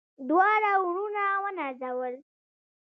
دواړه 0.27 0.71
وروڼه 0.85 1.23
ونازول. 1.43 2.15